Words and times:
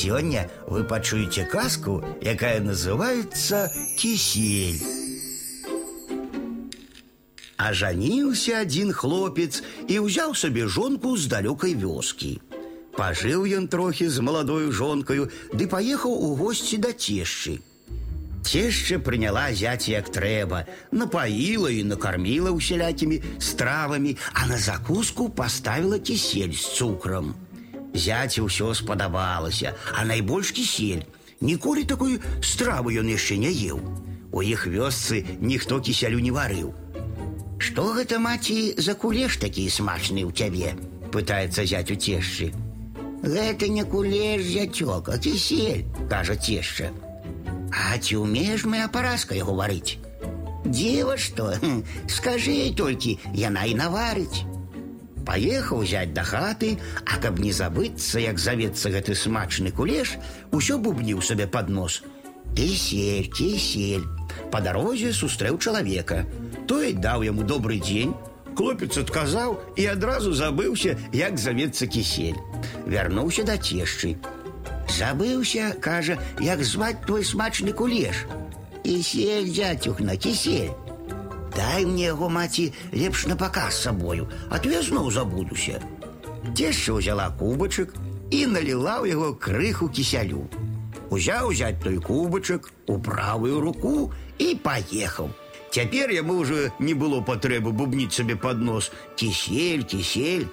Сегодня 0.00 0.49
вы 0.67 0.85
пачуеце 0.85 1.43
казку, 1.43 2.01
якая 2.21 2.61
называется 2.61 3.69
кисель. 3.97 4.79
Ажаніўся 7.57 8.59
один 8.59 8.93
хлопец 8.93 9.61
и 9.89 9.99
ўзяў 9.99 10.31
сабе 10.33 10.71
жонку 10.71 11.17
з 11.19 11.27
далёкай 11.27 11.75
вёскі. 11.75 12.39
Пажыў 12.95 13.43
ён 13.43 13.67
трохі 13.67 14.07
з 14.07 14.23
маладою 14.23 14.71
жонкаю, 14.71 15.27
ды 15.51 15.67
паехаў 15.67 16.15
у 16.15 16.39
госці 16.39 16.79
да 16.79 16.95
цешчы. 16.95 17.59
Цешча 18.47 18.95
прыняла 18.95 19.51
зяць 19.51 19.91
як 19.91 20.07
трэба, 20.07 20.65
напаіла 20.95 21.67
і 21.67 21.83
накарміла 21.91 22.55
ўсялякімі 22.55 23.21
стравамі, 23.43 24.15
а 24.31 24.47
на 24.47 24.57
закуску 24.57 25.27
паставіла 25.27 25.99
кісель 25.99 26.55
з 26.55 26.79
цукрам. 26.79 27.35
Зяці 27.94 28.44
ўсё 28.46 28.74
спадабалася, 28.74 29.74
а 29.96 30.04
найбольш 30.04 30.52
кісель. 30.52 31.06
Ніколі 31.40 31.84
такой 31.84 32.20
стравы 32.40 32.96
ён 33.00 33.08
яшчэ 33.12 33.36
не 33.40 33.52
еў. 33.52 33.80
У 34.32 34.42
іх 34.42 34.66
вёсцы 34.66 35.24
ніхто 35.40 35.80
кісялю 35.80 36.20
не 36.20 36.32
варыў. 36.32 36.74
Што 37.58 37.92
гэта 37.96 38.20
маці 38.20 38.76
за 38.76 38.92
кулеш 38.94 39.40
такі 39.40 39.68
смачны 39.72 40.28
ў 40.28 40.32
цябе? 40.32 40.76
пытаецца 41.16 41.64
зять 41.64 41.90
у 41.90 41.96
цешчы. 41.96 42.52
Гэта 43.22 43.68
не 43.68 43.84
кулеш, 43.84 44.44
зятёк, 44.44 45.08
а 45.08 45.18
кісель, 45.18 45.86
кажа 46.10 46.36
цешча. 46.36 46.92
А 47.72 47.96
ці 47.98 48.20
ўмееш 48.22 48.66
моя 48.68 48.88
паразка 48.92 49.34
яго 49.34 49.56
варыць? 49.56 49.96
Дзіва 50.66 51.16
што, 51.16 51.54
хм, 51.56 51.80
скажы 52.10 52.52
ей 52.52 52.74
толькі, 52.74 53.18
яна 53.32 53.64
і 53.64 53.74
наварыць. 53.80 54.44
Паехаў 55.26 55.82
узяць 55.82 56.14
да 56.14 56.22
хаты, 56.22 56.76
а 57.04 57.18
каб 57.22 57.40
не 57.42 57.50
забыцца, 57.52 58.22
як 58.22 58.38
завецца 58.38 58.92
гэты 58.94 59.16
смачны 59.18 59.72
кулеш, 59.74 60.14
усё 60.52 60.78
бубніў 60.78 61.22
сабе 61.22 61.48
пад 61.50 61.68
нос. 61.68 62.02
Кісель, 62.54 63.26
кісель. 63.34 64.06
Па 64.52 64.62
дарозе 64.62 65.10
сустрэў 65.12 65.58
чалавека. 65.58 66.22
Той 66.70 66.94
даў 66.94 67.26
яму 67.26 67.42
добры 67.42 67.80
дзень. 67.82 68.14
Хлопец 68.56 68.96
адказаў 68.96 69.58
і 69.76 69.84
адразу 69.92 70.32
забыўся, 70.32 70.96
як 71.12 71.36
завецца 71.38 71.86
кісель. 71.86 72.38
Вярнуўся 72.86 73.44
да 73.44 73.58
цешчы. 73.58 74.16
Забыўся, 74.88 75.74
кажа, 75.82 76.16
як 76.40 76.62
зваць 76.64 77.02
твой 77.04 77.24
смачны 77.24 77.74
кулеш. 77.76 78.24
Кісель, 78.86 79.50
дзяцюхна, 79.52 80.16
кісель. 80.16 80.72
Дай 81.70 81.86
мне 81.86 82.10
яго 82.10 82.28
маці 82.28 82.72
лепш 82.92 83.26
на 83.26 83.36
паказ 83.36 83.78
з 83.78 83.82
сабою, 83.88 84.28
а 84.50 84.58
то 84.58 84.70
я 84.70 84.82
зноў 84.82 85.10
забудуся. 85.10 85.80
Цешча 86.56 86.98
ўзяла 86.98 87.30
кубачак 87.38 87.94
і 88.30 88.46
наліла 88.50 89.02
ў 89.04 89.14
яго 89.14 89.34
крыху 89.38 89.88
кісялю. 89.88 90.48
Узяў 91.10 91.54
узяць 91.54 91.78
той 91.82 91.98
кубачак 92.02 92.70
у 92.86 92.98
правую 92.98 93.60
руку 93.60 94.10
і 94.38 94.54
паехаў. 94.58 95.30
Цяпер 95.70 96.10
яму 96.10 96.42
ўжо 96.42 96.72
не 96.78 96.94
было 96.94 97.20
патрэбы 97.20 97.70
бубніць 97.70 98.14
сабе 98.16 98.34
пад 98.34 98.58
нос 98.58 98.90
кісель, 99.14 99.84
кісель. 99.84 100.48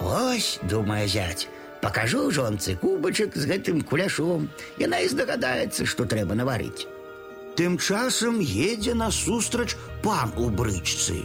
Ось, 0.00 0.58
думае 0.66 1.06
зяць, 1.06 1.46
Покажу 1.82 2.30
жонцы 2.30 2.76
кубачак 2.78 3.34
з 3.34 3.50
гэтым 3.50 3.82
куляшом. 3.82 4.46
Яна 4.78 5.02
і 5.02 5.10
здагадаецца, 5.10 5.82
што 5.82 6.06
трэба 6.06 6.38
наварыць. 6.38 6.86
Тым 7.56 7.76
часам 7.78 8.40
едзе 8.40 8.94
насустрач 8.94 9.76
пан 10.02 10.32
у 10.36 10.48
брычцы. 10.48 11.22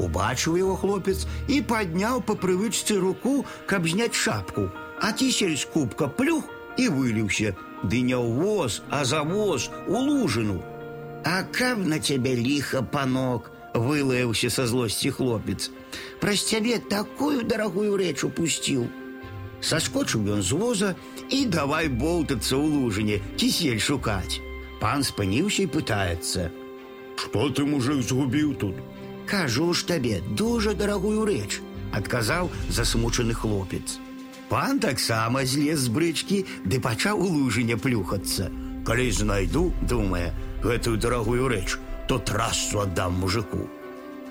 Убачыў 0.00 0.56
яго 0.58 0.74
хлопец 0.80 1.26
і 1.46 1.60
падняў 1.62 2.22
па 2.26 2.34
прывычцы 2.34 2.98
руку, 2.98 3.44
каб 3.66 3.86
зняць 3.86 4.16
шапку, 4.16 4.70
а 5.00 5.12
кісель 5.12 5.56
з 5.56 5.64
кубка 5.64 6.08
плюх 6.08 6.48
і 6.76 6.88
выліўся, 6.88 7.54
ды 7.84 8.02
не 8.02 8.16
ў 8.16 8.28
воз, 8.40 8.82
а 8.90 9.04
за 9.04 9.22
воз 9.22 9.70
у 9.86 10.00
лужыну. 10.00 10.58
А 11.24 11.42
каб 11.44 11.78
на 11.86 12.00
цябе 12.00 12.34
ліха 12.34 12.82
панок, 12.82 13.50
вылаяўся 13.74 14.50
са 14.50 14.66
злосці 14.66 15.10
хлопец. 15.10 15.70
Праз 16.20 16.42
цябе 16.48 16.78
такую 16.78 17.44
дарагую 17.44 17.96
рэч 18.00 18.24
упусціў. 18.24 18.88
Саскочыў 19.60 20.26
ён 20.34 20.42
з 20.42 20.56
воза 20.56 20.94
і 21.28 21.44
давай 21.46 21.88
болтацца 21.88 22.56
ў 22.56 22.64
лужыне, 22.64 23.20
кісель 23.36 23.78
шукаць. 23.78 24.40
Пан 24.84 25.04
спыніўся 25.04 25.62
і 25.66 25.72
пытаецца: « 25.76 27.20
Што 27.20 27.50
ты 27.50 27.64
мужик 27.68 28.00
згубіў 28.00 28.54
тут? 28.56 28.76
Кажу 29.26 29.72
ж 29.72 29.86
табе 29.86 30.20
дужа 30.38 30.72
дарагую 30.74 31.24
рэч, 31.28 31.60
адказаў 31.92 32.50
засмучаны 32.68 33.34
хлопец. 33.34 34.00
Пан 34.48 34.80
таксама 34.80 35.44
злез 35.44 35.84
з 35.86 35.92
брычкі 35.94 36.38
ды 36.64 36.80
пачаў 36.80 37.20
у 37.20 37.28
лужыне 37.28 37.76
плюхацца. 37.76 38.50
Калі 38.88 39.10
знайду, 39.12 39.70
думае, 39.82 40.32
гэтую 40.64 40.96
дарагую 40.96 41.46
рэч, 41.52 41.76
то 42.08 42.18
трасу 42.18 42.80
аддам 42.80 43.20
мужику. 43.20 43.68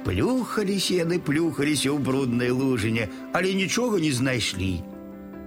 Плюхаліся 0.03 1.05
яны 1.05 1.19
плюхаліся 1.19 1.93
ў 1.93 1.99
бруднай 2.01 2.51
лужыне, 2.51 3.07
але 3.31 3.53
нічога 3.53 3.99
не 4.03 4.11
знайшлі. 4.11 4.81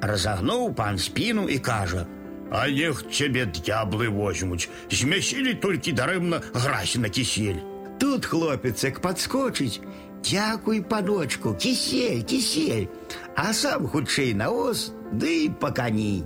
Разагнуў 0.00 0.72
пан 0.78 0.98
спіну 0.98 1.48
і 1.48 1.58
кажа: « 1.58 2.15
А 2.52 2.68
нех 2.68 3.04
цябе 3.08 3.46
д'яблы 3.46 4.08
возьмуць, 4.12 4.68
змясілі 4.92 5.54
толькі 5.54 5.96
дарэмна 5.96 6.42
граць 6.52 7.00
на 7.00 7.08
кісель. 7.08 7.62
Тут 7.98 8.26
хлопец 8.26 8.84
як 8.84 9.00
падскочыць: 9.00 9.80
Дякуй, 10.22 10.82
паночку, 10.82 11.54
кісель, 11.54 12.22
кісель, 12.22 12.88
а 13.34 13.52
сам 13.52 13.88
хутчэй 13.88 14.34
на 14.34 14.50
оз, 14.50 14.92
ды 15.12 15.50
па 15.60 15.72
кані. 15.72 16.24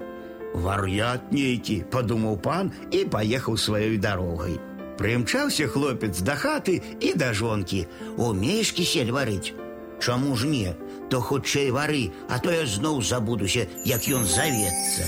Вар'ят 0.55 1.33
нейкі, 1.33 1.85
падумаў 1.93 2.37
пан 2.43 2.73
і 2.91 3.05
паехаў 3.13 3.57
сваёй 3.57 3.97
дарогай. 3.97 4.59
Прымчаўся 4.99 5.69
хлопец 5.69 6.21
да 6.21 6.35
хаты 6.35 6.81
і 7.01 7.13
да 7.15 7.33
жонкі, 7.33 7.87
умееш 8.17 8.73
кісель 8.73 9.13
варыць. 9.13 9.53
Чаму 10.01 10.37
ж 10.37 10.47
не, 10.47 10.75
то 11.11 11.21
хутчэй 11.21 11.71
вары, 11.71 12.13
а 12.29 12.39
то 12.39 12.51
я 12.53 12.67
зноў 12.67 13.03
забудуся, 13.03 13.67
як 13.85 14.09
ён 14.09 14.25
завецца. 14.25 15.05